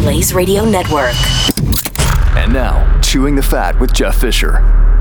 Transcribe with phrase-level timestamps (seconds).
[0.00, 1.14] Blaze Radio Network.
[2.34, 4.54] And now, Chewing the Fat with Jeff Fisher.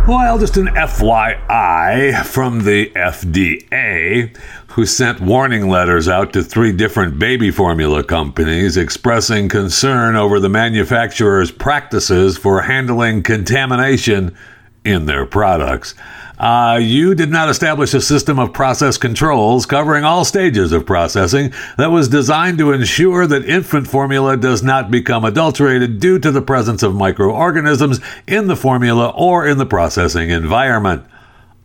[0.05, 4.35] Well, just an FYI from the FDA,
[4.71, 10.49] who sent warning letters out to three different baby formula companies expressing concern over the
[10.49, 14.35] manufacturer's practices for handling contamination
[14.83, 15.95] in their products.
[16.39, 21.51] Uh, you did not establish a system of process controls covering all stages of processing
[21.77, 26.41] that was designed to ensure that infant formula does not become adulterated due to the
[26.41, 31.03] presence of microorganisms in the formula or in the processing environment.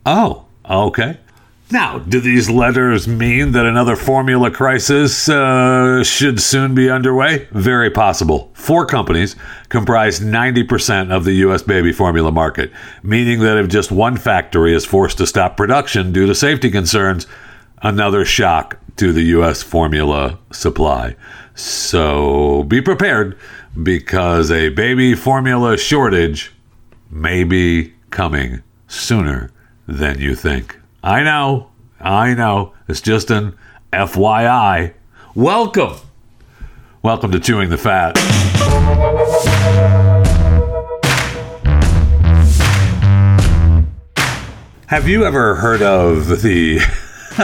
[0.05, 1.19] Oh, okay.
[1.71, 7.49] Now, do these letters mean that another formula crisis uh, should soon be underway?
[7.53, 8.51] Very possible.
[8.53, 9.35] Four companies
[9.71, 11.63] comprise 90% of the U.S.
[11.63, 12.71] baby formula market,
[13.03, 17.27] meaning that if just one factory is forced to stop production due to safety concerns,
[17.83, 19.63] another shock to the U.S.
[19.63, 21.17] formula supply.
[21.55, 23.39] So be prepared
[23.83, 26.53] because a baby formula shortage
[27.11, 29.51] may be coming sooner
[29.87, 30.79] than you think.
[31.07, 31.69] I know,
[32.01, 32.73] I know.
[32.89, 33.59] It's just an
[33.93, 34.95] FYI.
[35.35, 35.97] Welcome.
[37.03, 38.17] Welcome to Chewing the Fat.
[44.87, 46.81] Have you ever heard of the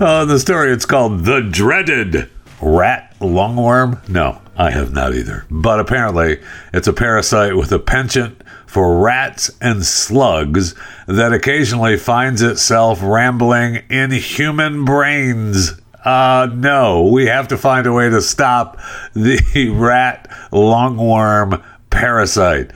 [0.00, 0.72] uh, the story?
[0.72, 2.28] It's called the dreaded
[2.60, 4.08] rat lungworm.
[4.08, 5.46] No, I have not either.
[5.48, 8.42] But apparently, it's a parasite with a penchant
[8.76, 10.74] for rats and slugs
[11.06, 15.80] that occasionally finds itself rambling in human brains.
[16.04, 18.78] Uh, no, we have to find a way to stop
[19.14, 22.70] the rat lungworm parasite.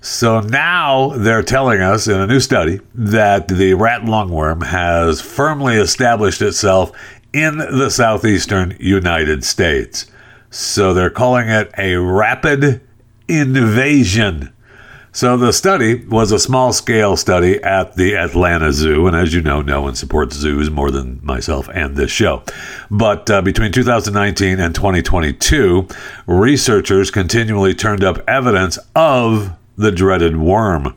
[0.00, 5.76] So now they're telling us in a new study that the rat lungworm has firmly
[5.76, 6.90] established itself
[7.32, 10.06] in the southeastern United States.
[10.50, 12.80] So they're calling it a rapid
[13.28, 14.53] invasion.
[15.14, 19.06] So the study was a small scale study at the Atlanta Zoo.
[19.06, 22.42] And as you know, no one supports zoos more than myself and this show.
[22.90, 25.86] But uh, between 2019 and 2022,
[26.26, 30.96] researchers continually turned up evidence of the dreaded worm.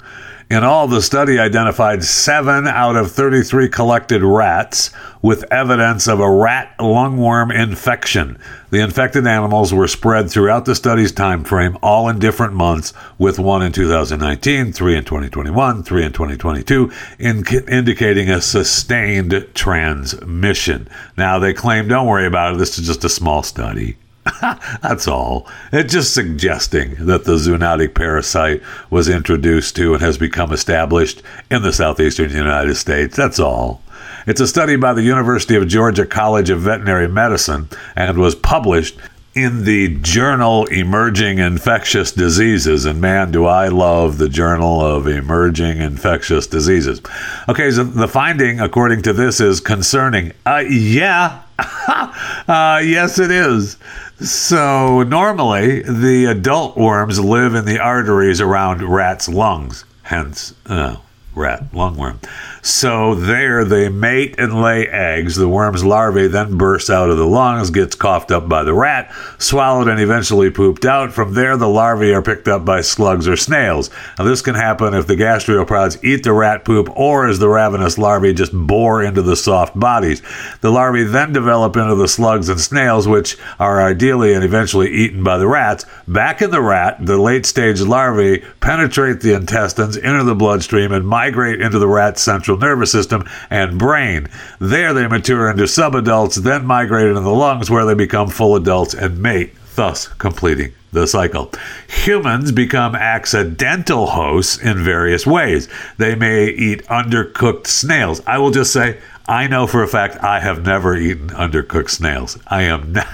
[0.49, 4.91] In all, the study identified seven out of 33 collected rats
[5.21, 8.39] with evidence of a rat lungworm infection.
[8.69, 13.39] The infected animals were spread throughout the study's time frame, all in different months, with
[13.39, 20.87] one in 2019, three in 2021, three in 2022, in- indicating a sustained transmission.
[21.17, 23.97] Now, they claim, don't worry about it, this is just a small study.
[24.81, 25.47] That's all.
[25.71, 31.61] It's just suggesting that the zoonotic parasite was introduced to and has become established in
[31.61, 33.15] the southeastern United States.
[33.15, 33.81] That's all.
[34.25, 38.97] It's a study by the University of Georgia College of Veterinary Medicine and was published
[39.37, 42.85] in the journal Emerging Infectious Diseases.
[42.85, 47.01] And man, do I love the Journal of Emerging Infectious Diseases.
[47.47, 50.33] Okay, so the finding, according to this, is concerning.
[50.45, 51.43] Uh, yeah.
[52.47, 53.77] uh, yes, it is.
[54.19, 60.97] So, normally, the adult worms live in the arteries around rats' lungs, hence, uh,
[61.37, 62.19] rat lungworm.
[62.61, 65.35] So there they mate and lay eggs.
[65.37, 69.09] The worm's larvae then bursts out of the lungs, gets coughed up by the rat,
[69.37, 71.13] swallowed and eventually pooped out.
[71.13, 73.89] From there, the larvae are picked up by slugs or snails.
[74.17, 77.97] Now this can happen if the gastropods eat the rat poop or as the ravenous
[77.97, 80.21] larvae just bore into the soft bodies.
[80.59, 85.23] The larvae then develop into the slugs and snails, which are ideally and eventually eaten
[85.23, 85.85] by the rats.
[86.07, 91.07] Back in the rat, the late stage larvae penetrate the intestines, enter the bloodstream, and
[91.07, 94.27] migrate into the rat's central nervous system and brain.
[94.59, 98.93] There they mature into subadults, then migrate into the lungs where they become full adults
[98.93, 101.51] and mate, thus completing the cycle.
[101.87, 105.67] Humans become accidental hosts in various ways.
[105.97, 108.21] They may eat undercooked snails.
[108.25, 112.37] I will just say, I know for a fact I have never eaten undercooked snails.
[112.47, 113.07] I am not.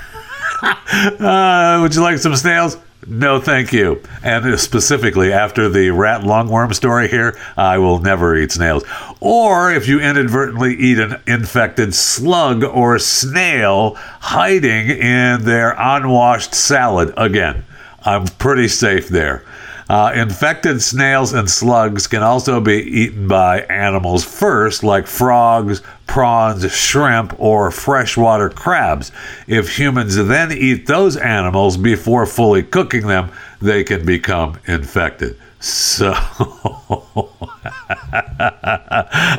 [1.19, 2.77] uh, would you like some snails?
[3.07, 4.01] No, thank you.
[4.23, 8.83] And specifically, after the rat lungworm story here, I will never eat snails.
[9.19, 17.13] Or if you inadvertently eat an infected slug or snail hiding in their unwashed salad,
[17.17, 17.65] again,
[18.05, 19.43] I'm pretty safe there.
[19.89, 26.71] Uh, infected snails and slugs can also be eaten by animals first, like frogs, prawns,
[26.71, 29.11] shrimp, or freshwater crabs.
[29.47, 33.31] If humans then eat those animals before fully cooking them,
[33.61, 35.37] they can become infected.
[35.63, 36.11] So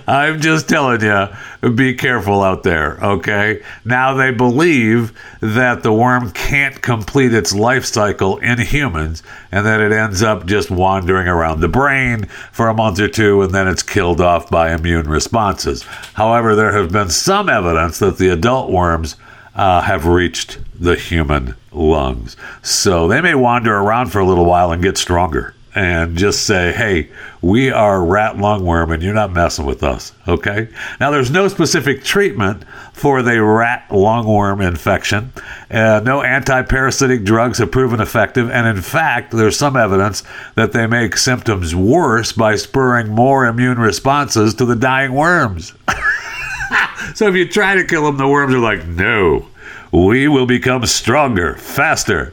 [0.08, 1.28] I'm just telling you,
[1.72, 3.62] be careful out there, okay?
[3.84, 5.12] Now they believe
[5.42, 9.22] that the worm can't complete its life cycle in humans
[9.52, 13.42] and that it ends up just wandering around the brain for a month or two
[13.42, 15.82] and then it's killed off by immune responses.
[16.14, 19.16] However, there have been some evidence that the adult worms
[19.54, 22.34] uh, have reached the human lungs.
[22.62, 26.72] So they may wander around for a little while and get stronger and just say,
[26.72, 27.08] hey,
[27.42, 30.12] we are rat lungworm and you're not messing with us.
[30.28, 30.68] Okay?
[31.00, 35.32] Now, there's no specific treatment for the rat lungworm infection.
[35.70, 38.48] Uh, no anti parasitic drugs have proven effective.
[38.50, 40.22] And in fact, there's some evidence
[40.54, 45.74] that they make symptoms worse by spurring more immune responses to the dying worms.
[47.14, 49.48] so if you try to kill them, the worms are like, no,
[49.90, 52.32] we will become stronger, faster.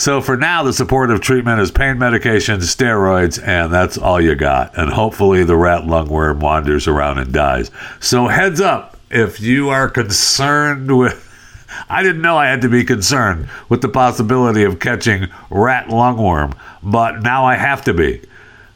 [0.00, 4.74] So for now, the supportive treatment is pain medications, steroids, and that's all you got.
[4.78, 7.70] And hopefully, the rat lungworm wanders around and dies.
[8.00, 11.26] So heads up if you are concerned with.
[11.90, 16.56] I didn't know I had to be concerned with the possibility of catching rat lungworm,
[16.82, 18.22] but now I have to be.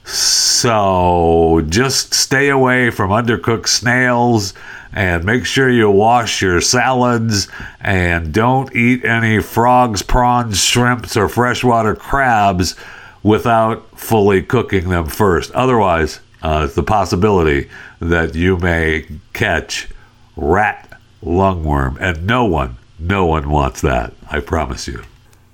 [0.05, 4.53] So just stay away from undercooked snails
[4.95, 7.49] and make sure you wash your salads
[7.81, 12.77] and don't eat any frogs, prawns, shrimps, or freshwater crabs
[13.23, 15.51] without fully cooking them first.
[15.51, 17.69] Otherwise, uh, it's the possibility
[17.99, 19.89] that you may catch
[20.37, 24.13] rat lungworm, and no one, no one wants that.
[24.31, 25.03] I promise you.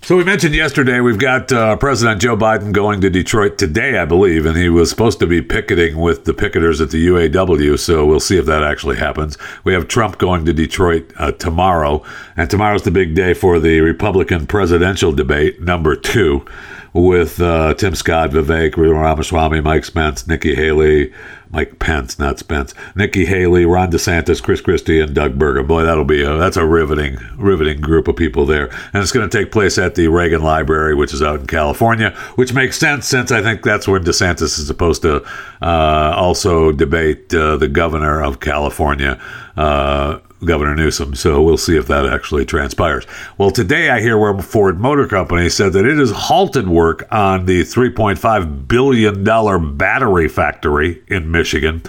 [0.03, 4.07] So we mentioned yesterday we've got uh, President Joe Biden going to Detroit today, I
[4.07, 7.79] believe, and he was supposed to be picketing with the picketers at the UAW.
[7.79, 9.37] So we'll see if that actually happens.
[9.63, 12.03] We have Trump going to Detroit uh, tomorrow,
[12.35, 16.47] and tomorrow's the big day for the Republican presidential debate, number two,
[16.93, 21.13] with uh, Tim Scott, Vivek Ramaswamy, Mike Spence, Nikki Haley,
[21.51, 25.67] Mike Pence, not Spence, Nikki Haley, Ron DeSantis, Chris Christie, and Doug Burgum.
[25.67, 28.67] Boy, that'll be a, that's a riveting, riveting group of people there.
[28.93, 32.11] And it's going to take place at the Reagan Library, which is out in California,
[32.37, 35.25] which makes sense since I think that's where DeSantis is supposed to
[35.61, 39.21] uh, also debate uh, the governor of California.
[39.57, 41.15] Uh, Governor Newsom.
[41.15, 43.07] So we'll see if that actually transpires.
[43.39, 47.47] Well, today I hear where Ford Motor Company said that it has halted work on
[47.47, 51.83] the $3.5 billion battery factory in Michigan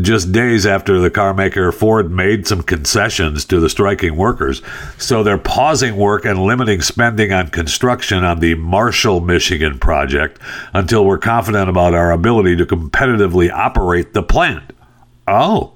[0.00, 4.62] just days after the carmaker Ford made some concessions to the striking workers.
[4.98, 10.40] So they're pausing work and limiting spending on construction on the Marshall, Michigan project
[10.72, 14.72] until we're confident about our ability to competitively operate the plant.
[15.26, 15.73] Oh.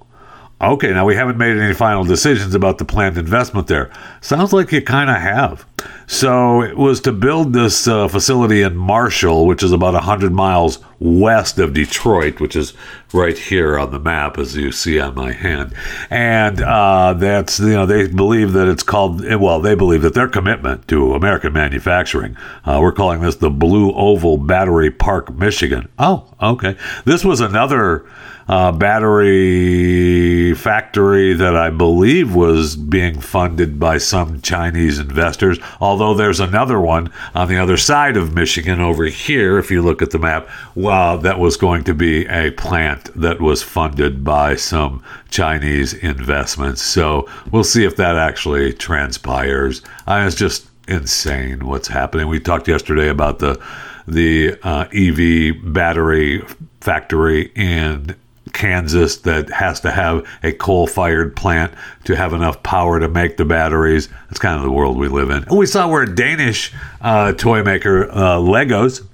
[0.60, 3.93] Okay, now we haven't made any final decisions about the planned investment there.
[4.20, 5.64] Sounds like you kind of have.
[6.08, 10.81] So it was to build this uh, facility in Marshall, which is about 100 miles
[10.99, 12.72] west of Detroit, which is
[13.12, 15.75] right here on the map, as you see on my hand.
[16.10, 20.28] And uh, that's, you know, they believe that it's called, well, they believe that their
[20.28, 25.88] commitment to American manufacturing, uh, we're calling this the Blue Oval Battery Park, Michigan.
[26.00, 26.77] Oh, okay.
[27.05, 28.05] This was another
[28.48, 35.58] uh, battery factory that I believe was being funded by some Chinese investors.
[35.81, 40.00] Although there's another one on the other side of Michigan over here, if you look
[40.00, 44.56] at the map, well, that was going to be a plant that was funded by
[44.56, 46.81] some Chinese investments.
[46.82, 49.82] So we'll see if that actually transpires.
[50.06, 52.28] Uh, it's just insane what's happening.
[52.28, 53.62] We talked yesterday about the
[54.06, 56.43] the uh, EV battery
[56.81, 58.17] factory in
[58.52, 61.72] Kansas that has to have a coal fired plant
[62.05, 64.08] to have enough power to make the batteries.
[64.28, 65.44] That's kind of the world we live in.
[65.44, 69.06] And we saw where Danish uh, toy maker, uh, Legos,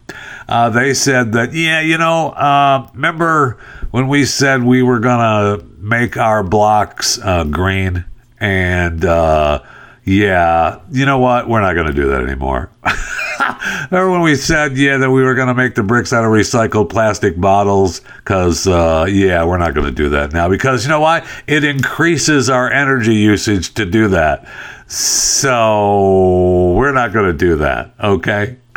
[0.48, 3.58] uh, they said that, yeah, you know, uh, remember
[3.90, 8.04] when we said we were going to make our blocks uh, green?
[8.40, 9.62] And uh,
[10.04, 11.48] yeah, you know what?
[11.48, 12.70] We're not going to do that anymore.
[13.90, 16.30] Remember when we said, yeah, that we were going to make the bricks out of
[16.30, 18.00] recycled plastic bottles?
[18.18, 20.48] Because, uh, yeah, we're not going to do that now.
[20.48, 21.26] Because you know why?
[21.46, 24.46] It increases our energy usage to do that.
[24.88, 27.94] So we're not going to do that.
[27.98, 28.58] Okay.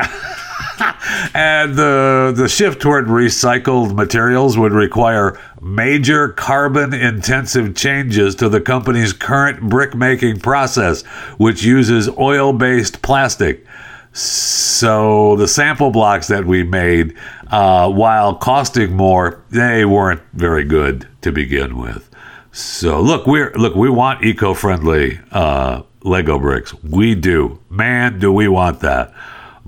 [1.34, 8.60] and the the shift toward recycled materials would require major carbon intensive changes to the
[8.60, 11.02] company's current brick making process,
[11.38, 13.64] which uses oil based plastic.
[14.12, 17.14] So the sample blocks that we made,
[17.50, 22.08] uh, while costing more, they weren't very good to begin with.
[22.52, 26.74] So look, we're look, we want eco-friendly uh, Lego bricks.
[26.82, 29.12] We do, man, do we want that?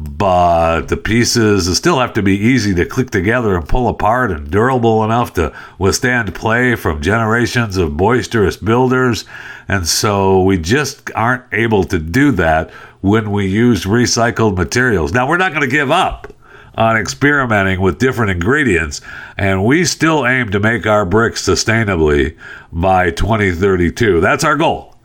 [0.02, 4.50] But the pieces still have to be easy to click together and pull apart, and
[4.50, 9.26] durable enough to withstand play from generations of boisterous builders.
[9.68, 12.70] And so we just aren't able to do that
[13.02, 15.12] when we use recycled materials.
[15.12, 16.32] Now we're not going to give up
[16.76, 19.02] on experimenting with different ingredients,
[19.36, 22.38] and we still aim to make our bricks sustainably
[22.72, 24.22] by 2032.
[24.22, 24.96] That's our goal.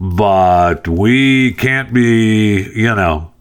[0.00, 3.34] But we can't be, you know,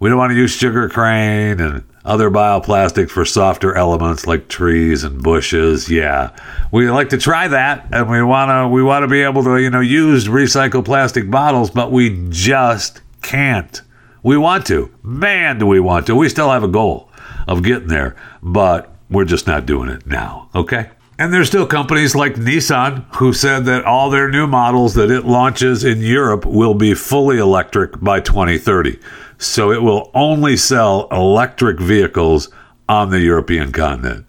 [0.00, 5.04] we don't want to use sugar cane and other bioplastics for softer elements like trees
[5.04, 5.90] and bushes.
[5.90, 6.34] Yeah,
[6.72, 9.56] we like to try that, and we want to we want to be able to
[9.58, 13.82] you know use recycled plastic bottles, but we just can't.
[14.22, 16.14] We want to, man, do we want to?
[16.14, 17.10] We still have a goal
[17.46, 20.50] of getting there, but we're just not doing it now.
[20.54, 20.90] Okay.
[21.20, 25.24] And there's still companies like Nissan who said that all their new models that it
[25.24, 29.00] launches in Europe will be fully electric by 2030.
[29.38, 32.50] So it will only sell electric vehicles
[32.88, 34.26] on the European continent.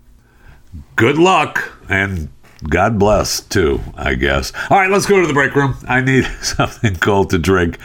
[0.95, 2.29] Good luck and
[2.67, 4.51] God bless too, I guess.
[4.69, 5.75] All right, let's go to the break room.
[5.87, 7.77] I need something cold to drink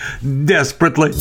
[0.45, 1.12] desperately.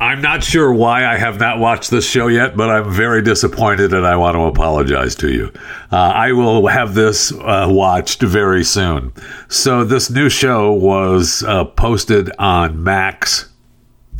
[0.00, 3.92] I'm not sure why I have not watched this show yet, but I'm very disappointed
[3.92, 5.52] and I want to apologize to you.
[5.92, 9.12] Uh, I will have this uh, watched very soon.
[9.48, 13.50] So, this new show was uh, posted on Max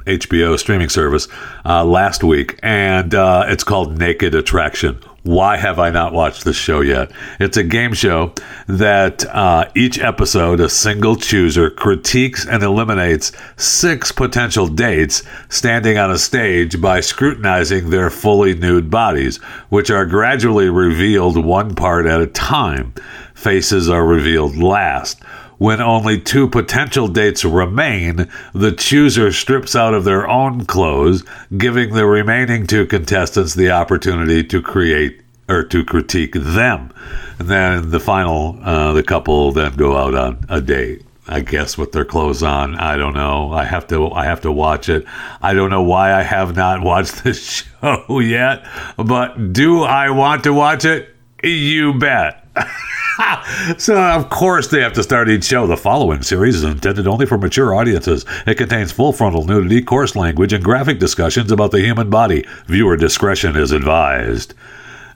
[0.04, 1.28] HBO streaming service
[1.64, 4.98] uh, last week, and uh, it's called Naked Attraction.
[5.22, 7.12] Why have I not watched this show yet?
[7.38, 8.32] It's a game show
[8.66, 16.10] that uh, each episode, a single chooser critiques and eliminates six potential dates standing on
[16.10, 19.36] a stage by scrutinizing their fully nude bodies,
[19.68, 22.94] which are gradually revealed one part at a time.
[23.34, 25.20] Faces are revealed last.
[25.60, 31.22] When only two potential dates remain, the chooser strips out of their own clothes,
[31.54, 36.94] giving the remaining two contestants the opportunity to create or to critique them.
[37.38, 41.04] And then the final, uh, the couple then go out on a date.
[41.28, 42.76] I guess with their clothes on.
[42.76, 43.52] I don't know.
[43.52, 44.10] I have to.
[44.12, 45.04] I have to watch it.
[45.42, 50.42] I don't know why I have not watched this show yet, but do I want
[50.44, 51.14] to watch it?
[51.44, 52.39] You bet.
[53.78, 55.66] so, of course, they have to start each show.
[55.66, 58.24] The following series is intended only for mature audiences.
[58.46, 62.46] It contains full frontal nudity, coarse language, and graphic discussions about the human body.
[62.66, 64.54] Viewer discretion is advised.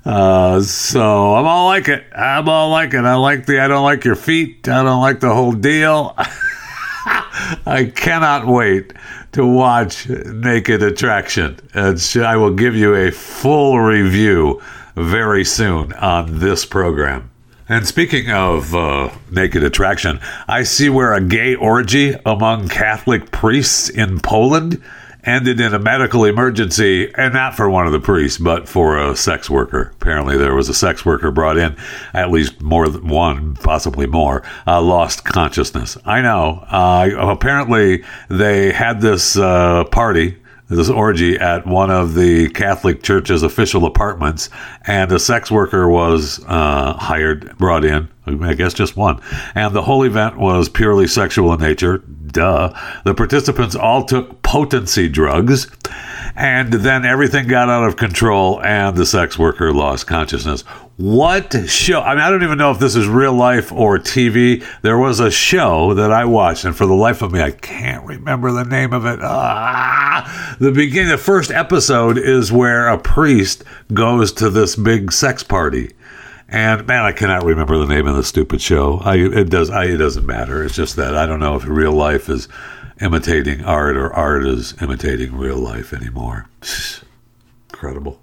[0.04, 2.04] Uh, so I'm all like it.
[2.14, 3.04] I'm all like it.
[3.04, 4.68] I like the I don't like your feet.
[4.68, 6.14] I don't like the whole deal.
[7.66, 8.92] I cannot wait
[9.32, 11.58] to watch Naked Attraction.
[11.72, 14.62] And I will give you a full review
[14.94, 17.30] very soon on this program.
[17.68, 23.88] And speaking of uh, naked attraction, I see where a gay orgy among Catholic priests
[23.88, 24.82] in Poland
[25.26, 29.16] ended in a medical emergency, and not for one of the priests, but for a
[29.16, 29.92] sex worker.
[29.94, 31.76] Apparently, there was a sex worker brought in,
[32.12, 35.96] at least more than one, possibly more, uh, lost consciousness.
[36.04, 36.64] I know.
[36.68, 40.36] Uh, apparently, they had this uh, party
[40.68, 44.48] this orgy at one of the Catholic Church's official apartments,
[44.86, 48.08] and a sex worker was uh, hired, brought in.
[48.26, 49.20] I guess just one.
[49.54, 51.98] And the whole event was purely sexual in nature.
[51.98, 52.72] Duh.
[53.04, 55.68] The participants all took potency drugs,
[56.34, 60.64] and then everything got out of control, and the sex worker lost consciousness.
[60.96, 62.00] What show?
[62.00, 64.64] I mean, I don't even know if this is real life or TV.
[64.82, 68.06] There was a show that I watched, and for the life of me, I can't
[68.06, 69.18] remember the name of it.
[69.20, 75.42] Ah, the beginning, the first episode is where a priest goes to this big sex
[75.42, 75.94] party.
[76.48, 78.98] And man, I cannot remember the name of the stupid show.
[78.98, 79.70] I, it does.
[79.70, 80.62] I, it doesn't matter.
[80.62, 82.46] It's just that I don't know if real life is
[83.00, 86.48] imitating art or art is imitating real life anymore.
[87.72, 88.20] Incredible.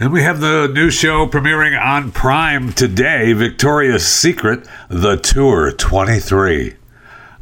[0.00, 6.76] And we have the new show premiering on Prime today Victoria's Secret, The Tour 23.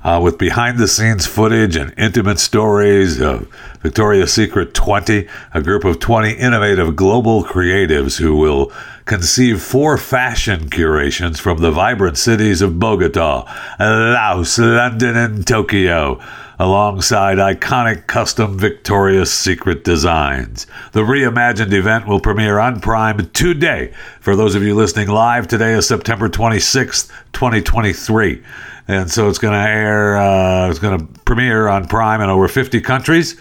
[0.03, 3.49] Uh, with behind the scenes footage and intimate stories of
[3.83, 8.73] Victoria's Secret 20, a group of 20 innovative global creatives who will
[9.05, 13.45] conceive four fashion curations from the vibrant cities of Bogota,
[13.79, 16.21] Lagos, London, and Tokyo
[16.61, 20.67] alongside iconic custom Victoria's Secret designs.
[20.93, 23.95] The reimagined event will premiere on Prime today.
[24.21, 28.43] For those of you listening live, today is September 26th, 2023.
[28.89, 32.47] And so it's going to air, uh, it's going to premiere on Prime in over
[32.47, 33.41] 50 countries.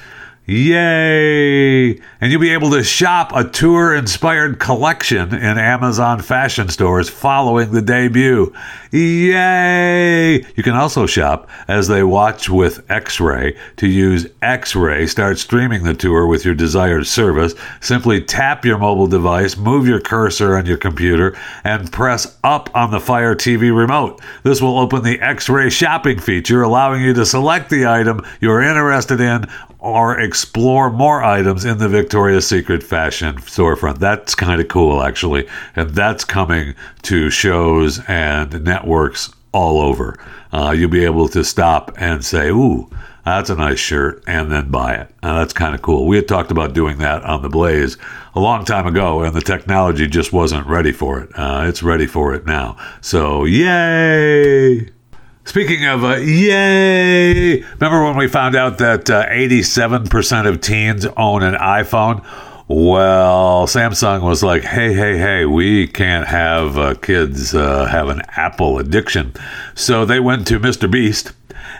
[0.50, 1.92] Yay!
[1.92, 7.72] And you'll be able to shop a tour inspired collection in Amazon fashion stores following
[7.72, 8.52] the debut.
[8.92, 10.44] Yay!
[10.56, 13.56] You can also shop as they watch with X Ray.
[13.78, 17.54] To use X Ray, start streaming the tour with your desired service.
[17.80, 22.90] Simply tap your mobile device, move your cursor on your computer, and press up on
[22.90, 24.20] the Fire TV remote.
[24.42, 28.64] This will open the X Ray shopping feature, allowing you to select the item you're
[28.64, 29.46] interested in
[29.80, 34.00] or explore more items in the Victoria's Secret fashion storefront.
[34.00, 35.48] That's kind of cool, actually.
[35.76, 40.20] And that's coming to shows and networks all over.
[40.52, 42.90] Uh, you'll be able to stop and say, Ooh,
[43.26, 45.14] that's a nice shirt, and then buy it.
[45.22, 46.08] Uh, that's kind of cool.
[46.08, 47.98] We had talked about doing that on the Blaze
[48.34, 51.30] a long time ago, and the technology just wasn't ready for it.
[51.36, 52.78] Uh, it's ready for it now.
[53.02, 54.90] So, yay!
[55.50, 61.42] Speaking of uh, yay, remember when we found out that uh, 87% of teens own
[61.42, 62.24] an iPhone?
[62.68, 68.22] Well, Samsung was like, hey, hey, hey, we can't have uh, kids uh, have an
[68.38, 69.34] Apple addiction.
[69.74, 70.90] So they went to Mr.
[70.90, 71.32] Beast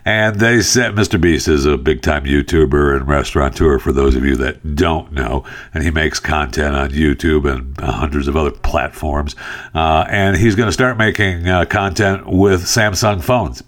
[0.06, 1.20] and they said Mr.
[1.20, 5.44] Beast is a big time YouTuber and restaurateur for those of you that don't know.
[5.74, 9.36] And he makes content on YouTube and hundreds of other platforms.
[9.74, 13.64] Uh, and he's going to start making uh, content with Samsung phones.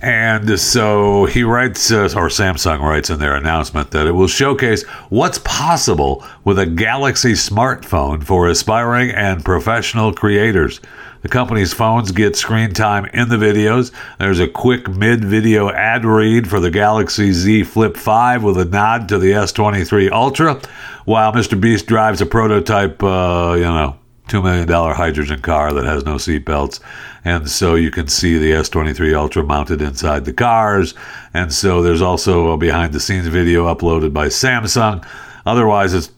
[0.00, 4.84] And so he writes, uh, or Samsung writes in their announcement that it will showcase
[5.08, 10.80] what's possible with a Galaxy smartphone for aspiring and professional creators.
[11.22, 13.90] The company's phones get screen time in the videos.
[14.20, 18.64] There's a quick mid video ad read for the Galaxy Z Flip 5 with a
[18.64, 20.60] nod to the S23 Ultra,
[21.06, 21.60] while Mr.
[21.60, 26.78] Beast drives a prototype, uh, you know, $2 million hydrogen car that has no seatbelts.
[27.28, 30.94] And so you can see the S23 Ultra mounted inside the cars.
[31.34, 35.06] And so there's also a behind the scenes video uploaded by Samsung.
[35.44, 36.10] Otherwise, it's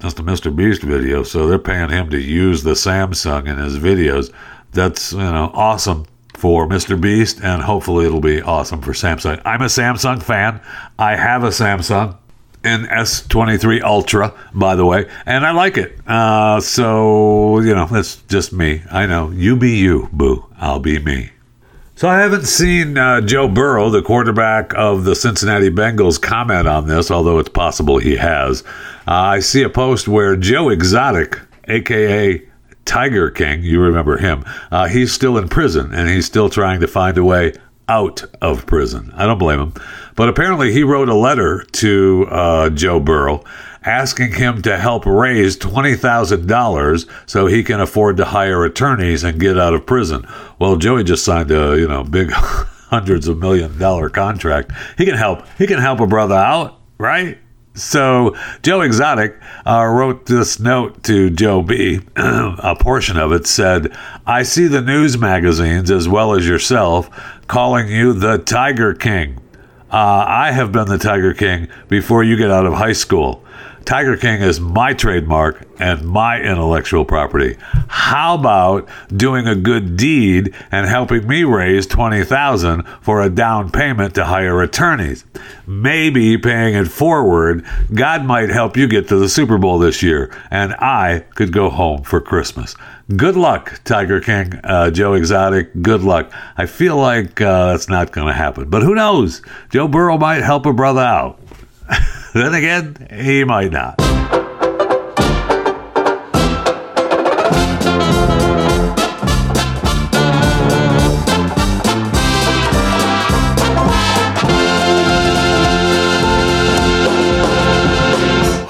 [0.00, 0.54] just a Mr.
[0.56, 4.32] Beast video, so they're paying him to use the Samsung in his videos.
[4.72, 6.98] That's you know awesome for Mr.
[6.98, 9.42] Beast, and hopefully it'll be awesome for Samsung.
[9.44, 10.62] I'm a Samsung fan.
[10.98, 12.16] I have a Samsung
[12.64, 15.98] an S23 Ultra, by the way, and I like it.
[16.06, 18.82] Uh, so you know, that's just me.
[18.90, 20.46] I know you be you, boo.
[20.58, 21.30] I'll be me.
[21.96, 26.88] So I haven't seen uh, Joe Burrow, the quarterback of the Cincinnati Bengals, comment on
[26.88, 28.64] this, although it's possible he has.
[29.06, 32.42] Uh, I see a post where Joe Exotic, aka
[32.84, 36.88] Tiger King, you remember him, uh, he's still in prison and he's still trying to
[36.88, 37.52] find a way
[37.88, 39.12] out of prison.
[39.16, 39.74] I don't blame him.
[40.16, 43.44] But apparently, he wrote a letter to uh, Joe Burrow
[43.84, 49.58] asking him to help raise $20,000 so he can afford to hire attorneys and get
[49.58, 50.26] out of prison.
[50.58, 54.72] Well, Joey just signed a, you know, big hundreds of million dollar contract.
[54.96, 55.46] He can help.
[55.58, 57.38] He can help a brother out, right?
[57.74, 62.00] So Joe Exotic uh, wrote this note to Joe B.
[62.16, 63.94] a portion of it said,
[64.26, 67.10] "I see the news magazines as well as yourself
[67.48, 69.40] calling you the Tiger King.
[69.90, 73.44] Uh, I have been the Tiger King before you get out of high school.
[73.84, 77.56] Tiger King is my trademark and my intellectual property.
[77.88, 84.14] How about doing a good deed and helping me raise 20,000 for a down payment
[84.14, 85.26] to hire attorneys?
[85.66, 90.34] Maybe paying it forward, God might help you get to the Super Bowl this year
[90.50, 92.74] and I could go home for Christmas.
[93.14, 95.82] Good luck, Tiger King, uh, Joe Exotic.
[95.82, 96.32] Good luck.
[96.56, 99.42] I feel like uh, that's not going to happen, but who knows?
[99.68, 101.38] Joe Burrow might help a brother out.
[102.42, 104.00] then again, he might not.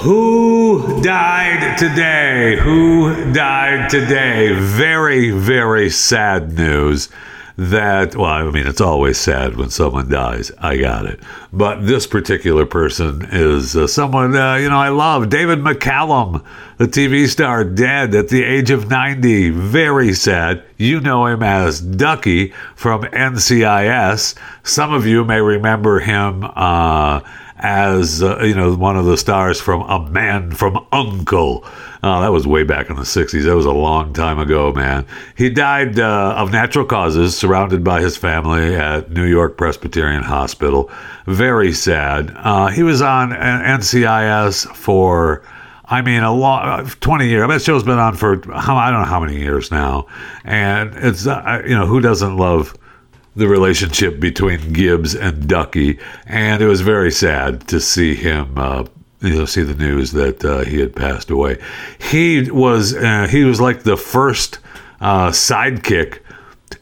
[0.01, 2.59] Who died today?
[2.61, 4.53] Who died today?
[4.53, 7.09] Very, very sad news
[7.57, 10.51] that, well, I mean, it's always sad when someone dies.
[10.59, 11.21] I got it.
[11.53, 15.29] But this particular person is uh, someone, uh, you know, I love.
[15.29, 16.45] David McCallum,
[16.79, 19.51] the TV star, dead at the age of 90.
[19.51, 20.65] Very sad.
[20.79, 24.35] You know him as Ducky from NCIS.
[24.65, 26.45] Some of you may remember him.
[26.45, 27.21] Uh,
[27.65, 31.65] as uh, you know one of the stars from A Man from Uncle.
[32.03, 33.45] Oh, that was way back in the 60s.
[33.45, 35.07] That was a long time ago, man.
[35.35, 40.91] He died uh, of natural causes, surrounded by his family at New York Presbyterian Hospital.
[41.27, 42.31] Very sad.
[42.37, 45.43] Uh, he was on NCIS for
[45.87, 47.43] I mean, a long, 20 years.
[47.43, 50.07] I mean, that show's been on for, I don't know how many years now.
[50.43, 52.77] And it's, uh, you know, who doesn't love
[53.37, 55.99] the relationship between Gibbs and Ducky?
[56.27, 58.85] And it was very sad to see him, uh,
[59.21, 61.59] you know, see the news that uh, he had passed away.
[61.99, 64.59] He was, uh, he was like the first
[65.01, 66.21] uh, sidekick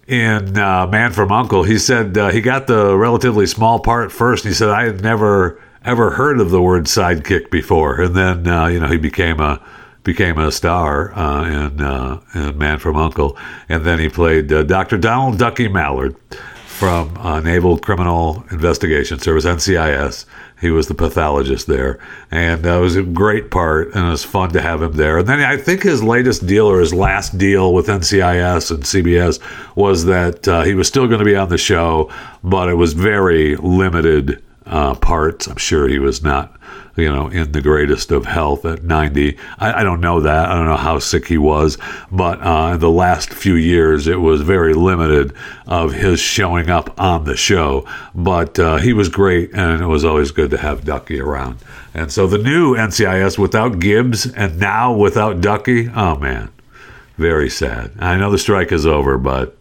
[0.07, 1.62] in uh, Man from Uncle.
[1.62, 4.45] He said he got the relatively small part first.
[4.45, 8.67] He said, I had never ever heard of the word sidekick before, and then uh,
[8.67, 9.61] you know he became a
[10.05, 13.37] became a star uh, in, uh, in Man from Uncle,
[13.69, 14.99] and then he played uh, Dr.
[14.99, 16.17] Donald Ducky Mallard
[16.67, 20.25] from uh, Naval Criminal Investigation Service (NCIS).
[20.61, 21.99] He was the pathologist there,
[22.31, 25.19] and it was a great part, and it was fun to have him there.
[25.19, 29.41] And then I think his latest deal or his last deal with NCIS and CBS
[29.75, 32.12] was that uh, he was still going to be on the show,
[32.45, 35.49] but it was very limited uh, parts.
[35.49, 36.57] I'm sure he was not,
[36.96, 39.38] you know, in the greatest of health at 90.
[39.59, 40.50] I, I don't know that.
[40.50, 41.78] I don't know how sick he was,
[42.11, 45.33] but uh, the last few years it was very limited
[45.66, 47.87] of his showing up on the show.
[48.14, 51.59] But uh, he was great, and it was always good to have Ducky around.
[51.94, 56.50] And so the new NCIS without Gibbs and now without Ducky, oh man,
[57.16, 57.92] very sad.
[57.98, 59.57] I know the strike is over, but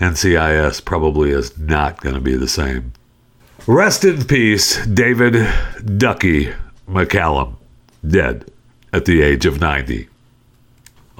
[0.00, 2.92] NCIS probably is not going to be the same.
[3.66, 5.46] Rest in peace, David
[5.98, 6.52] Ducky
[6.90, 7.54] McCallum,
[8.06, 8.50] dead
[8.92, 10.08] at the age of 90.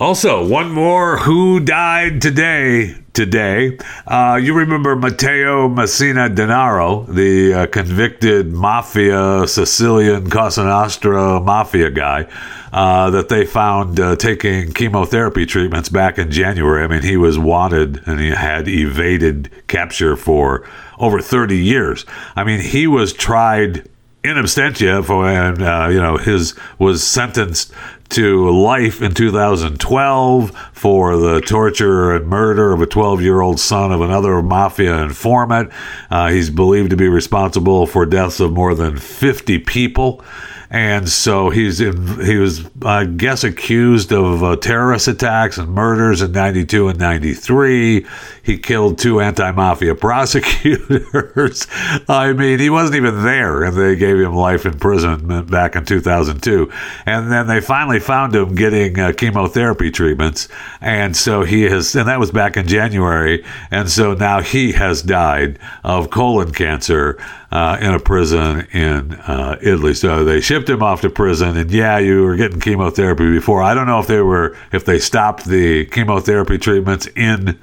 [0.01, 2.97] Also, one more who died today.
[3.13, 11.91] Today, uh, you remember Matteo Messina Denaro, the uh, convicted mafia Sicilian Cosa Nostra mafia
[11.91, 12.29] guy
[12.73, 16.85] uh, that they found uh, taking chemotherapy treatments back in January.
[16.85, 20.67] I mean, he was wanted and he had evaded capture for
[20.99, 22.07] over 30 years.
[22.37, 23.89] I mean, he was tried
[24.23, 27.73] in absentia for, and uh, you know, his was sentenced
[28.11, 33.93] to life in 2012 for the torture and murder of a 12 year old son
[33.93, 35.73] of another mafia informant.
[36.11, 40.23] Uh, he's believed to be responsible for deaths of more than 50 people
[40.71, 46.23] and so he's in, he was I guess accused of uh, terrorist attacks and murders
[46.23, 48.07] in 92 and 93
[48.43, 51.67] he killed two anti-mafia prosecutors.
[52.09, 56.71] I mean he wasn't even there and they gave him life imprisonment back in 2002
[57.05, 60.47] and then they finally found him getting uh, chemotherapy treatments.
[60.81, 63.45] And so he has and that was back in January.
[63.73, 67.19] And so now he has died of colon cancer
[67.51, 69.95] uh, in a prison in uh, Italy.
[69.95, 73.63] So they shipped him off to prison, and yeah, you were getting chemotherapy before.
[73.63, 77.59] I don't know if they were if they stopped the chemotherapy treatments in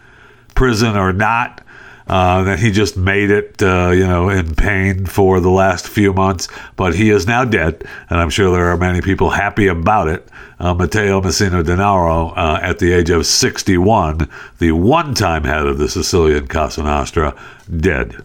[0.56, 1.63] prison or not.
[2.10, 6.13] Uh, that he just made it, uh, you know, in pain for the last few
[6.13, 6.47] months,
[6.78, 10.26] but he is now dead, and I'm sure there are many people happy about it.
[10.58, 15.89] Uh, Matteo Messina Denaro, uh, at the age of 61, the one-time head of the
[15.89, 17.36] Sicilian Cosa Nostra,
[17.78, 18.23] dead.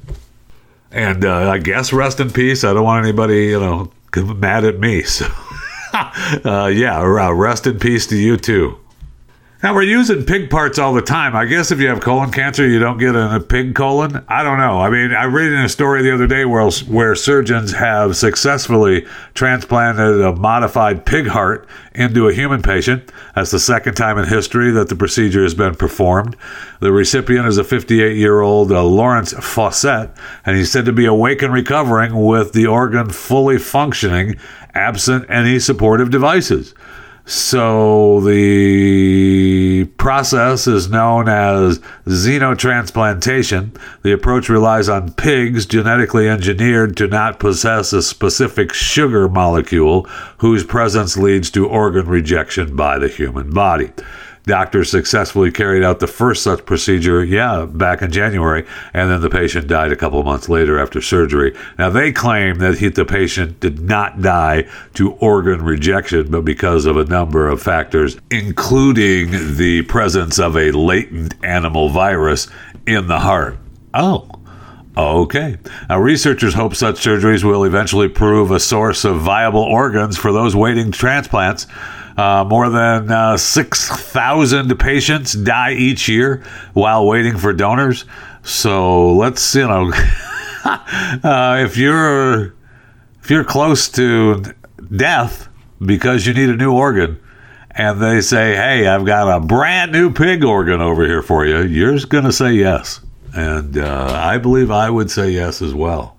[0.92, 2.64] And uh, I guess rest in peace.
[2.64, 3.90] I don't want anybody, you know,
[4.36, 5.02] mad at me.
[5.12, 5.26] So,
[6.44, 8.78] uh, yeah, uh, rest in peace to you too.
[9.62, 11.36] Now we're using pig parts all the time.
[11.36, 14.24] I guess if you have colon cancer, you don't get a, pig colon.
[14.26, 14.80] I don't know.
[14.80, 19.06] I mean, I read in a story the other day where where surgeons have successfully
[19.34, 23.12] transplanted a modified pig heart into a human patient.
[23.36, 26.36] That's the second time in history that the procedure has been performed.
[26.80, 30.10] The recipient is a 58 year old uh, Lawrence Fawcett,
[30.44, 34.34] and he's said to be awake and recovering with the organ fully functioning,
[34.74, 36.74] absent any supportive devices.
[37.24, 43.78] So the process is known as xenotransplantation.
[44.02, 50.02] The approach relies on pigs genetically engineered to not possess a specific sugar molecule
[50.38, 53.92] whose presence leads to organ rejection by the human body.
[54.44, 59.30] Doctors successfully carried out the first such procedure, yeah, back in January, and then the
[59.30, 61.56] patient died a couple months later after surgery.
[61.78, 66.86] Now, they claim that he, the patient did not die to organ rejection, but because
[66.86, 72.48] of a number of factors, including the presence of a latent animal virus
[72.84, 73.58] in the heart.
[73.94, 74.28] Oh,
[74.94, 75.56] Okay.
[75.88, 80.54] Now, researchers hope such surgeries will eventually prove a source of viable organs for those
[80.54, 81.66] waiting transplants.
[82.16, 86.44] Uh, more than uh, 6,000 patients die each year
[86.74, 88.04] while waiting for donors.
[88.42, 89.92] So let's, you know,
[90.64, 92.54] uh, if you're
[93.22, 94.42] if you're close to
[94.94, 95.48] death
[95.84, 97.20] because you need a new organ,
[97.70, 101.62] and they say, "Hey, I've got a brand new pig organ over here for you,"
[101.62, 103.00] you're going to say yes,
[103.34, 106.16] and uh, I believe I would say yes as well.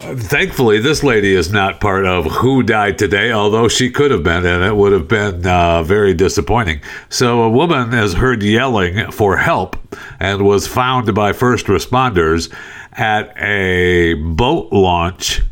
[0.00, 4.46] Thankfully, this lady is not part of Who Died Today, although she could have been,
[4.46, 6.80] and it would have been uh, very disappointing.
[7.08, 9.76] So, a woman is heard yelling for help
[10.20, 12.48] and was found by first responders
[12.92, 15.42] at a boat launch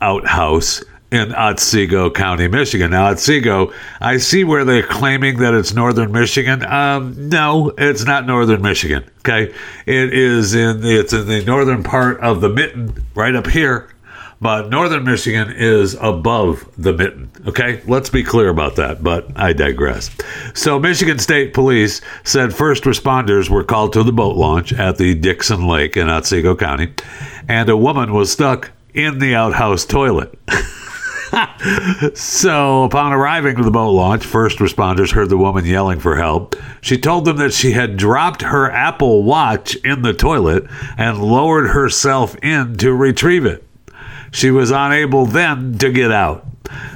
[0.00, 2.92] outhouse in Otsego County, Michigan.
[2.92, 6.64] Now, Otsego, I see where they're claiming that it's northern Michigan.
[6.64, 9.04] Um, no, it's not northern Michigan.
[9.20, 9.52] Okay,
[9.86, 13.88] it is in it's in the northern part of the mitten, right up here.
[14.42, 17.30] But northern Michigan is above the mitten.
[17.46, 19.02] Okay, let's be clear about that.
[19.02, 20.10] But I digress.
[20.54, 25.14] So, Michigan State Police said first responders were called to the boat launch at the
[25.14, 26.94] Dixon Lake in Otsego County,
[27.48, 30.38] and a woman was stuck in the outhouse toilet.
[32.14, 36.56] so, upon arriving to the boat launch, first responders heard the woman yelling for help.
[36.80, 40.64] She told them that she had dropped her Apple Watch in the toilet
[40.96, 43.64] and lowered herself in to retrieve it.
[44.32, 46.46] She was unable then to get out.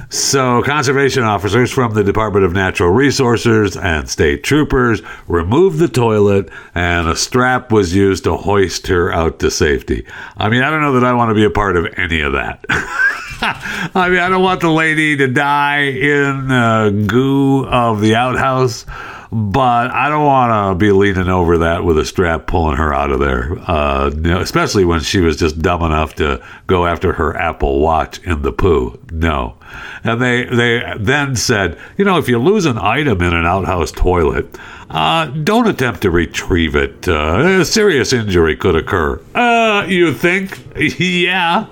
[0.09, 6.49] So, conservation officers from the Department of Natural Resources and state troopers removed the toilet,
[6.73, 10.05] and a strap was used to hoist her out to safety.
[10.37, 12.33] I mean, I don't know that I want to be a part of any of
[12.33, 12.63] that.
[13.95, 18.87] I mean, I don't want the lady to die in the goo of the outhouse,
[19.31, 23.11] but I don't want to be leaning over that with a strap pulling her out
[23.11, 27.81] of there, uh, especially when she was just dumb enough to go after her Apple
[27.81, 28.99] Watch in the poo.
[29.11, 29.57] No.
[30.03, 33.91] And they, they then said, you know, if you lose an item in an outhouse
[33.91, 34.57] toilet,
[34.89, 37.07] uh, don't attempt to retrieve it.
[37.07, 39.21] Uh, a serious injury could occur.
[39.35, 40.59] Uh, you think?
[40.99, 41.67] yeah.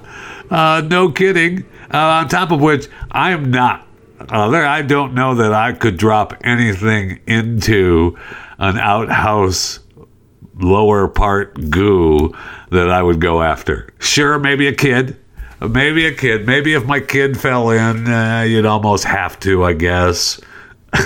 [0.53, 1.65] Uh, no kidding.
[1.91, 3.87] Uh, on top of which, I am not.
[4.19, 8.17] Uh, there, I don't know that I could drop anything into
[8.59, 9.79] an outhouse
[10.53, 12.35] lower part goo
[12.69, 13.91] that I would go after.
[13.97, 15.17] Sure, maybe a kid.
[15.59, 16.45] Maybe a kid.
[16.45, 20.39] Maybe if my kid fell in, uh, you'd almost have to, I guess.
[20.93, 20.99] or,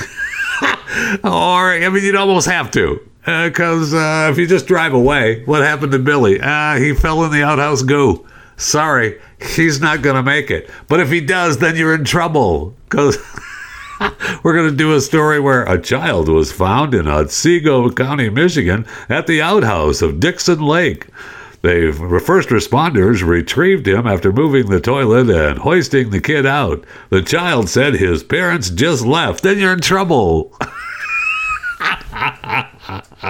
[1.24, 3.00] I mean, you'd almost have to.
[3.22, 6.42] Because uh, uh, if you just drive away, what happened to Billy?
[6.42, 8.26] Uh, he fell in the outhouse goo
[8.58, 9.20] sorry,
[9.56, 10.70] he's not going to make it.
[10.88, 13.17] But if he does, then you're in trouble because
[14.43, 18.86] we're going to do a story where a child was found in Otsego County, Michigan,
[19.10, 21.08] at the outhouse of Dixon Lake.
[21.62, 26.86] They first responders retrieved him after moving the toilet and hoisting the kid out.
[27.10, 29.43] The child said his parents just left.
[29.43, 30.56] Then you're in trouble.
[32.89, 33.28] oh,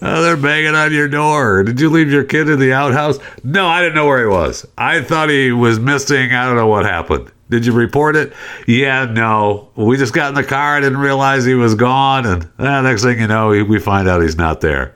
[0.00, 1.62] they're banging on your door.
[1.64, 3.18] Did you leave your kid in the outhouse?
[3.44, 4.66] No, I didn't know where he was.
[4.78, 6.32] I thought he was missing.
[6.32, 7.30] I don't know what happened.
[7.50, 8.32] Did you report it?
[8.66, 9.68] Yeah, no.
[9.76, 10.78] We just got in the car.
[10.78, 12.24] I didn't realize he was gone.
[12.24, 14.94] And eh, next thing you know, we find out he's not there.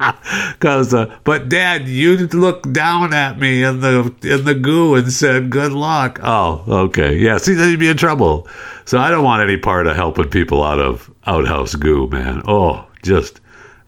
[0.60, 5.12] Cause, uh, but Dad, you looked down at me in the in the goo and
[5.12, 7.38] said, "Good luck." Oh, okay, yeah.
[7.38, 8.46] See, then you'd be in trouble.
[8.84, 12.42] So I don't want any part of helping people out of outhouse goo, man.
[12.46, 13.40] Oh, just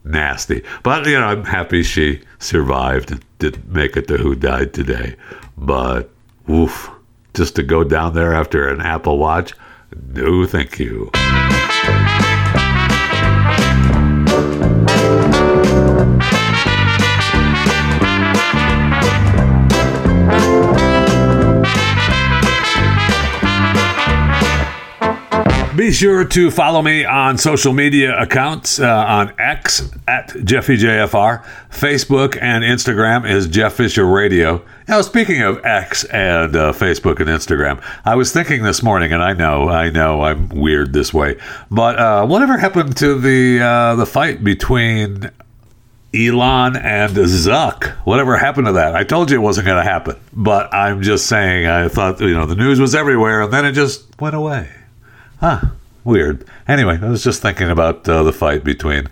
[0.05, 0.63] nasty.
[0.83, 5.17] But you know, I'm happy she survived and didn't make it to who died today.
[5.57, 6.11] But
[6.49, 6.91] oof,
[7.35, 9.55] just to go down there after an Apple Watch,
[10.13, 11.11] no, thank you.
[25.81, 31.43] Be sure to follow me on social media accounts uh, on X at JeffyJFR.
[31.71, 34.63] Facebook and Instagram is Jeff Fisher Radio.
[34.87, 39.23] Now, speaking of X and uh, Facebook and Instagram, I was thinking this morning, and
[39.23, 41.39] I know, I know, I'm weird this way,
[41.71, 45.31] but uh, whatever happened to the uh, the fight between
[46.13, 47.87] Elon and Zuck.
[48.05, 48.95] Whatever happened to that?
[48.95, 51.67] I told you it wasn't going to happen, but I'm just saying.
[51.67, 54.69] I thought you know the news was everywhere, and then it just went away.
[55.41, 55.61] Huh.
[56.05, 56.45] Weird.
[56.69, 59.09] Anyway, I was just thinking about uh, the fight between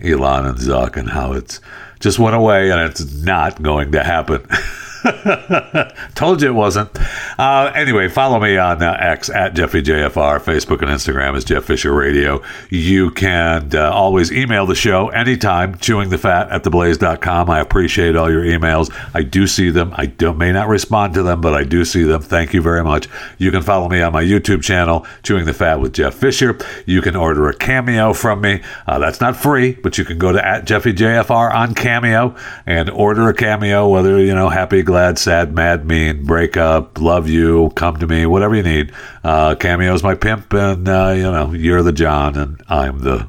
[0.00, 1.60] Elon and Zuck and how it's
[2.00, 4.46] just went away and it's not going to happen.
[6.14, 6.90] Told you it wasn't.
[7.38, 10.40] Uh, anyway, follow me on uh, X at JeffyJFR.
[10.40, 12.42] Facebook and Instagram is Jeff Fisher Radio.
[12.70, 17.50] You can uh, always email the show anytime, chewing the fat at theblaze.com.
[17.50, 18.94] I appreciate all your emails.
[19.14, 19.92] I do see them.
[19.96, 22.22] I do, may not respond to them, but I do see them.
[22.22, 23.08] Thank you very much.
[23.38, 26.58] You can follow me on my YouTube channel, Chewing the Fat with Jeff Fisher.
[26.86, 28.62] You can order a cameo from me.
[28.86, 32.36] Uh, that's not free, but you can go to at JeffyJFR on Cameo
[32.66, 37.26] and order a cameo, whether, you know, happy glad, sad, mad, mean, break up, love
[37.26, 38.92] you, come to me, whatever you need.
[39.24, 43.26] Uh, Cameo's my pimp, and uh, you know you're the John, and I'm the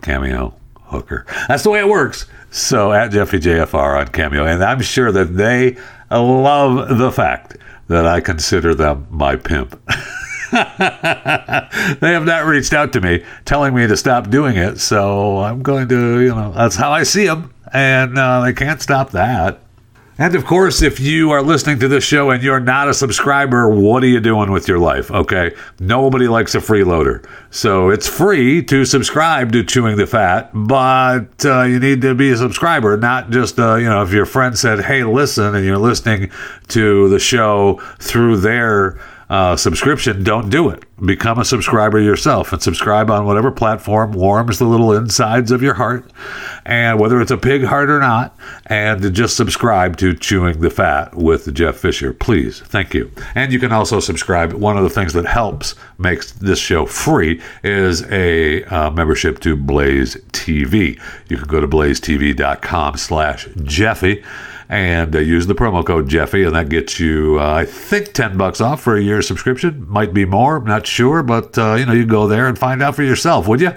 [0.00, 1.26] Cameo hooker.
[1.48, 2.26] That's the way it works.
[2.52, 5.76] So at Jeffy JFR on Cameo, and I'm sure that they
[6.08, 7.56] love the fact
[7.88, 9.70] that I consider them my pimp.
[10.52, 15.64] they have not reached out to me telling me to stop doing it, so I'm
[15.64, 19.64] going to, you know, that's how I see them, and uh, they can't stop that.
[20.20, 23.70] And of course, if you are listening to this show and you're not a subscriber,
[23.70, 25.10] what are you doing with your life?
[25.10, 25.56] Okay.
[25.78, 27.26] Nobody likes a freeloader.
[27.50, 32.32] So it's free to subscribe to Chewing the Fat, but uh, you need to be
[32.32, 35.78] a subscriber, not just, uh, you know, if your friend said, hey, listen, and you're
[35.78, 36.30] listening
[36.68, 40.82] to the show through their uh, subscription, don't do it.
[41.00, 45.74] Become a subscriber yourself and subscribe on whatever platform warms the little insides of your
[45.74, 46.10] heart,
[46.66, 51.14] and whether it's a pig heart or not, and just subscribe to Chewing the Fat
[51.14, 52.60] with Jeff Fisher, please.
[52.60, 53.10] Thank you.
[53.36, 54.52] And you can also subscribe.
[54.52, 59.56] One of the things that helps makes this show free is a uh, membership to
[59.56, 61.00] Blaze TV.
[61.28, 64.24] You can go to blazetv.com slash Jeffy
[64.70, 68.38] and uh, use the promo code Jeffy, and that gets you, uh, I think, ten
[68.38, 69.84] bucks off for a year subscription.
[69.88, 72.94] Might be more, not sure, but uh, you know, you go there and find out
[72.94, 73.72] for yourself, would you?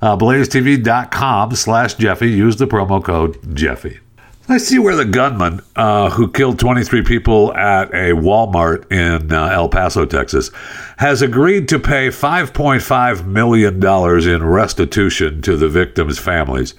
[0.00, 2.30] Uh, BlazeTV.com slash Jeffy.
[2.30, 4.00] Use the promo code Jeffy.
[4.48, 9.46] I see where the gunman uh, who killed 23 people at a Walmart in uh,
[9.48, 10.50] El Paso, Texas,
[10.96, 16.74] has agreed to pay $5.5 million in restitution to the victims' families.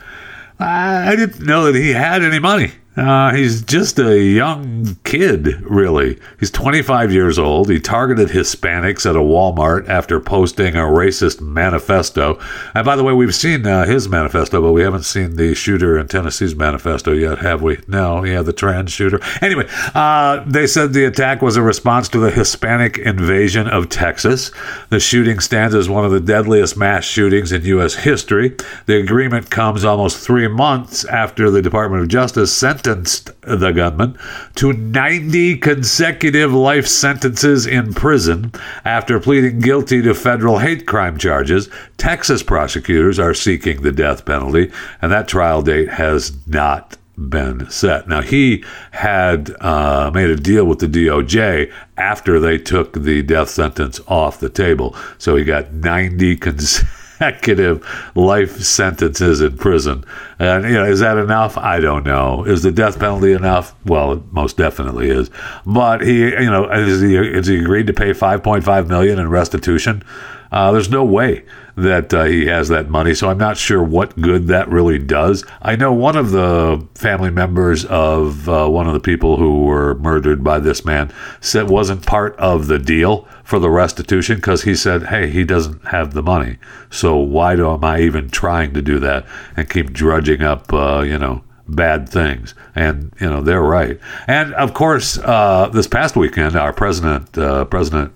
[0.60, 2.74] I didn't know that he had any money.
[2.98, 6.20] Uh, he's just a young kid, really.
[6.42, 7.70] He's 25 years old.
[7.70, 12.38] He targeted Hispanics at a Walmart after posting a racist manifesto.
[12.76, 15.98] And by the way, we've seen uh, his manifesto, but we haven't seen the shooter
[15.98, 17.80] in Tennessee's manifesto yet, have we?
[17.88, 19.22] No, yeah, the trans shooter.
[19.42, 24.52] Anyway, uh, they said the attack was a response to the Hispanic invasion of Texas.
[24.90, 27.96] The shooting stands as one of the deadliest mass shootings in U.S.
[27.96, 28.56] history.
[28.86, 34.18] The agreement comes almost three months after the Department of Justice sent sentenced the gunman
[34.56, 38.52] to 90 consecutive life sentences in prison
[38.84, 41.70] after pleading guilty to federal hate crime charges.
[41.98, 48.10] Texas prosecutors are seeking the death penalty, and that trial date has not been set.
[48.10, 53.50] Now, he had uh, made a deal with the DOJ after they took the death
[53.50, 54.96] sentence off the table.
[55.18, 60.04] So he got 90 consecutive consecutive life sentences in prison.
[60.40, 61.58] And you know, is that enough?
[61.58, 62.44] I don't know.
[62.46, 63.76] Is the death penalty enough?
[63.86, 65.30] Well, it most definitely is.
[65.66, 70.04] But he, you know, is he, is he agreed to pay 5.5 million in restitution?
[70.52, 71.44] Uh, there's no way
[71.78, 75.46] that uh, he has that money, so I'm not sure what good that really does.
[75.62, 79.96] I know one of the family members of uh, one of the people who were
[79.96, 84.76] murdered by this man said wasn't part of the deal for the restitution because he
[84.76, 86.58] said, "Hey, he doesn't have the money,
[86.90, 91.02] so why do am I even trying to do that and keep drudging up, uh,
[91.02, 92.54] you know?" bad things.
[92.76, 93.98] And, you know, they're right.
[94.28, 98.12] And of course, uh, this past weekend, our president, uh, President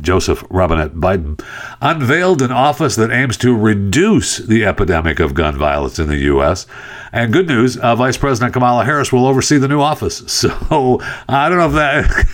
[0.00, 1.42] Joseph Robinette Biden,
[1.80, 6.66] unveiled an office that aims to reduce the epidemic of gun violence in the U.S.
[7.12, 10.22] And good news, uh, Vice President Kamala Harris will oversee the new office.
[10.40, 12.26] So I don't know if that.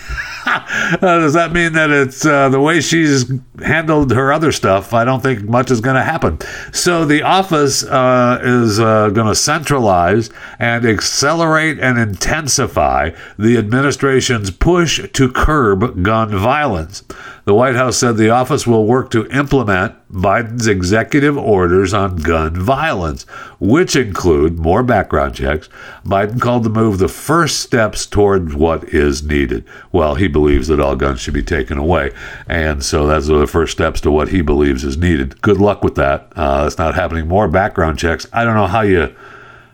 [1.01, 3.29] uh, does that mean that it's uh, the way she's
[3.63, 4.93] handled her other stuff?
[4.93, 6.39] I don't think much is going to happen.
[6.71, 14.51] So the office uh, is uh, going to centralize and accelerate and intensify the administration's
[14.51, 17.03] push to curb gun violence.
[17.43, 22.55] The White House said the office will work to implement Biden's executive orders on gun
[22.55, 23.23] violence,
[23.59, 25.67] which include more background checks.
[26.05, 29.65] Biden called the move the first steps toward what is needed.
[29.91, 32.11] Well, he believes that all guns should be taken away.
[32.47, 35.41] And so that's the first steps to what he believes is needed.
[35.41, 36.31] Good luck with that.
[36.35, 37.27] Uh, it's not happening.
[37.27, 38.25] More background checks.
[38.31, 39.13] I don't know how you.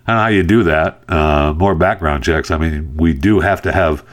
[0.05, 1.03] I don't know how you do that.
[1.07, 2.51] Uh, more background checks.
[2.51, 4.03] I mean, we do have to have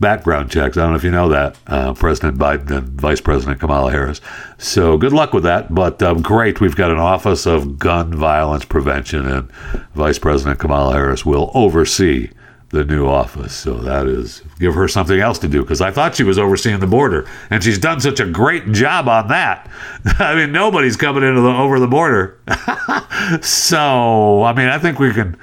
[0.00, 0.76] background checks.
[0.76, 4.20] I don't know if you know that, uh, President Biden and Vice President Kamala Harris.
[4.58, 5.74] So good luck with that.
[5.74, 9.50] But um, great, we've got an Office of Gun Violence Prevention, and
[9.94, 12.30] Vice President Kamala Harris will oversee
[12.70, 13.54] the new office.
[13.54, 16.80] So that is give her something else to do because I thought she was overseeing
[16.80, 19.70] the border, and she's done such a great job on that.
[20.18, 22.38] I mean, nobody's coming into the over the border.
[23.42, 25.36] so I mean, I think we can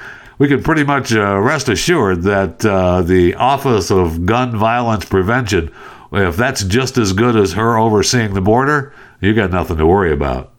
[0.43, 5.71] we can pretty much uh, rest assured that uh, the Office of Gun Violence Prevention,
[6.11, 10.11] if that's just as good as her overseeing the border, you got nothing to worry
[10.11, 10.52] about.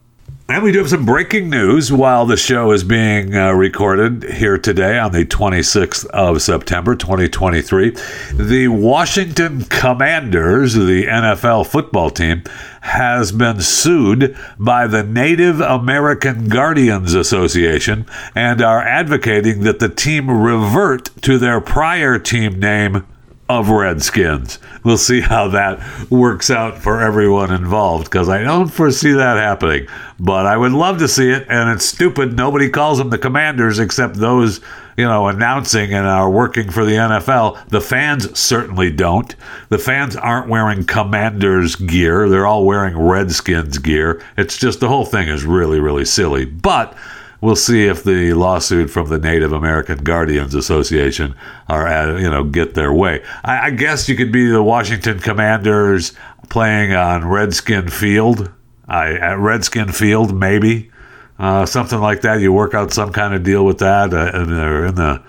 [0.46, 4.58] And we do have some breaking news while the show is being uh, recorded here
[4.58, 7.96] today on the 26th of September, 2023.
[8.34, 12.42] The Washington Commanders, the NFL football team,
[12.82, 20.30] has been sued by the Native American Guardians Association and are advocating that the team
[20.30, 23.06] revert to their prior team name
[23.48, 24.58] of Redskins.
[24.84, 29.86] We'll see how that works out for everyone involved because I don't foresee that happening.
[30.18, 32.36] But I would love to see it, and it's stupid.
[32.36, 34.60] Nobody calls them the Commanders except those,
[34.96, 37.68] you know, announcing and are working for the NFL.
[37.68, 39.34] The fans certainly don't.
[39.68, 44.22] The fans aren't wearing Commanders gear, they're all wearing Redskins gear.
[44.38, 46.44] It's just the whole thing is really, really silly.
[46.46, 46.96] But
[47.44, 51.34] we'll see if the lawsuit from the Native American Guardians Association
[51.68, 53.22] are at, you know get their way.
[53.44, 56.14] I, I guess you could be the Washington Commanders
[56.48, 58.50] playing on Redskin Field.
[58.88, 60.90] I, at Redskin Field, maybe
[61.38, 62.40] uh, something like that.
[62.40, 65.22] You work out some kind of deal with that, uh, and they're in the.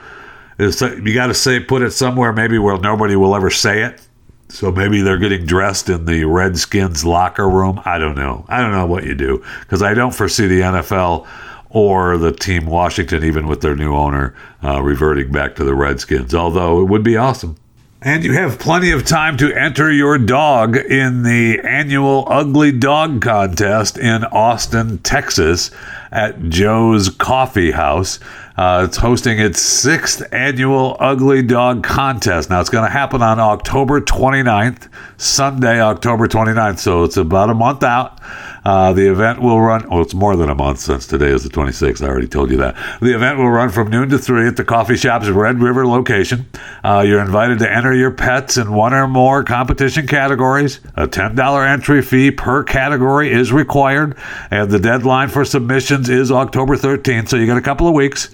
[0.57, 4.01] You got to say put it somewhere maybe where nobody will ever say it.
[4.47, 7.82] So maybe they're getting dressed in the Redskins locker room.
[7.84, 8.45] I don't know.
[8.47, 11.28] I don't know what you do because I don't foresee the NFL
[11.76, 16.34] or the team Washington, even with their new owner, uh, reverting back to the Redskins.
[16.34, 17.57] Although it would be awesome.
[18.01, 23.21] And you have plenty of time to enter your dog in the annual Ugly Dog
[23.21, 25.69] Contest in Austin, Texas,
[26.11, 28.19] at Joe's Coffee House.
[28.58, 32.49] Uh, it's hosting its sixth annual Ugly Dog Contest.
[32.49, 34.88] Now, it's going to happen on October 29th,
[35.18, 36.80] Sunday, October 29th.
[36.80, 38.22] So it's about a month out.
[38.64, 41.49] Uh, the event will run, well, it's more than a month since today is the
[41.49, 42.01] 26th.
[42.01, 42.76] I already told you that.
[42.99, 46.47] The event will run from noon to 3 at the coffee shop's Red River location.
[46.84, 50.80] Uh, you're invited to enter your pets in one or more competition categories.
[50.95, 54.18] A $10 entry fee per category is required,
[54.49, 58.34] and the deadline for submissions is October 13th, so you got a couple of weeks.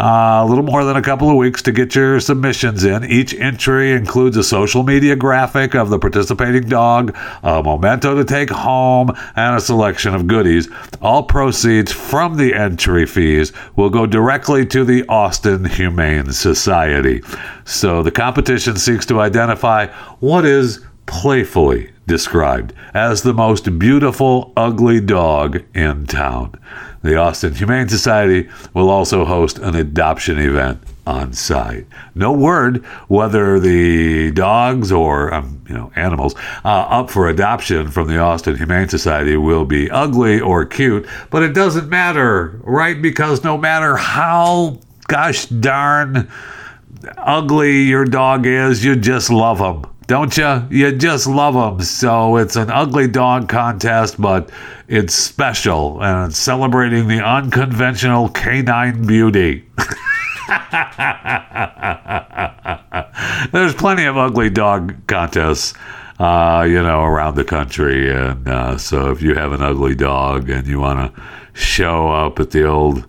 [0.00, 3.04] Uh, a little more than a couple of weeks to get your submissions in.
[3.04, 8.48] Each entry includes a social media graphic of the participating dog, a memento to take
[8.48, 10.68] home, and a selection of goodies.
[11.02, 17.22] All proceeds from the entry fees will go directly to the Austin Humane Society.
[17.64, 19.88] So the competition seeks to identify
[20.20, 26.54] what is playfully described as the most beautiful ugly dog in town.
[27.02, 31.86] The Austin Humane Society will also host an adoption event on site.
[32.14, 36.34] No word whether the dogs or um, you know animals
[36.64, 41.42] uh, up for adoption from the Austin Humane Society will be ugly or cute, but
[41.42, 43.00] it doesn't matter, right?
[43.00, 46.28] Because no matter how gosh darn
[47.16, 50.66] ugly your dog is, you just love them don't you?
[50.70, 51.84] You just love them.
[51.84, 54.50] So it's an ugly dog contest, but
[54.88, 59.66] it's special and it's celebrating the unconventional canine beauty.
[63.52, 65.74] There's plenty of ugly dog contests,
[66.18, 70.48] uh, you know, around the country, and uh, so if you have an ugly dog
[70.48, 73.06] and you want to show up at the old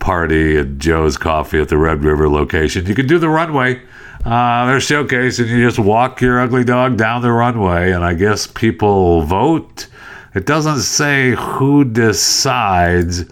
[0.00, 3.82] party at Joe's Coffee at the Red River location, you can do the runway
[4.28, 8.46] uh, they're showcasing you just walk your ugly dog down the runway, and I guess
[8.46, 9.86] people vote.
[10.34, 13.24] It doesn't say who decides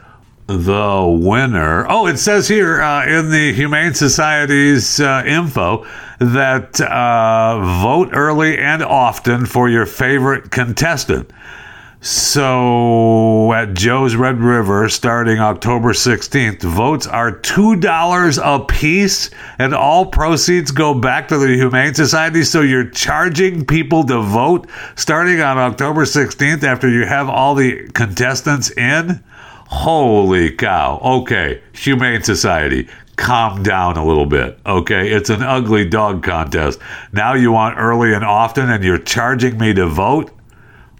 [0.46, 1.86] the winner.
[1.90, 5.86] Oh, it says here uh, in the Humane Society's uh, info
[6.18, 11.30] that uh, vote early and often for your favorite contestant.
[12.06, 20.06] So at Joe's Red River, starting October 16th, votes are $2 a piece, and all
[20.06, 22.44] proceeds go back to the Humane Society.
[22.44, 27.88] So you're charging people to vote starting on October 16th after you have all the
[27.88, 29.20] contestants in?
[29.66, 31.00] Holy cow.
[31.02, 34.60] Okay, Humane Society, calm down a little bit.
[34.64, 36.78] Okay, it's an ugly dog contest.
[37.12, 40.30] Now you want early and often, and you're charging me to vote?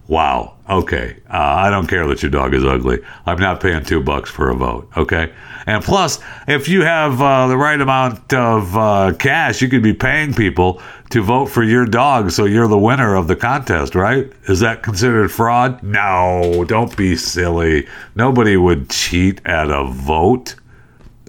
[0.09, 0.55] Wow.
[0.69, 1.17] Okay.
[1.29, 3.01] Uh, I don't care that your dog is ugly.
[3.25, 4.89] I'm not paying two bucks for a vote.
[4.97, 5.33] Okay.
[5.67, 9.95] And plus, if you have uh, the right amount of uh, cash, you could be
[9.95, 10.81] paying people
[11.11, 14.33] to vote for your dog so you're the winner of the contest, right?
[14.45, 15.83] Is that considered fraud?
[15.83, 17.87] No, don't be silly.
[18.15, 20.55] Nobody would cheat at a vote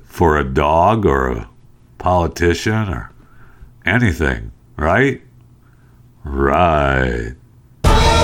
[0.05, 1.49] for a dog or a
[1.97, 3.11] politician or
[3.85, 5.21] anything, right?
[6.23, 7.33] Right.